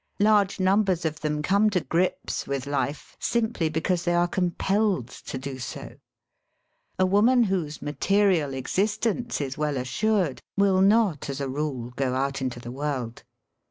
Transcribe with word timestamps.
Large 0.19 0.59
numbers 0.59 1.05
of 1.05 1.19
them 1.19 1.43
come 1.43 1.69
to 1.69 1.79
grips 1.79 2.47
with 2.47 2.65
life 2.65 3.15
simply 3.19 3.69
because 3.69 4.03
they 4.03 4.15
are 4.15 4.27
compelled 4.27 5.09
to 5.09 5.37
do 5.37 5.59
so. 5.59 5.95
A 6.97 7.05
woman 7.05 7.43
whose 7.43 7.83
material 7.83 8.55
ex 8.55 8.77
istence 8.77 9.39
is 9.39 9.59
well 9.59 9.77
assured 9.77 10.41
will 10.57 10.81
not 10.81 11.29
as 11.29 11.39
a 11.39 11.47
rule 11.47 11.91
go 11.95 12.15
out 12.15 12.41
into 12.41 12.59
the 12.59 12.71
world. 12.71 13.21